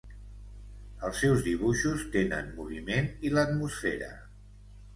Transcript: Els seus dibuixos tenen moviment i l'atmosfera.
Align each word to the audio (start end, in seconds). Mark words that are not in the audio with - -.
Els 1.09 1.19
seus 1.23 1.43
dibuixos 1.49 2.07
tenen 2.17 2.51
moviment 2.57 3.13
i 3.29 3.35
l'atmosfera. 3.37 4.13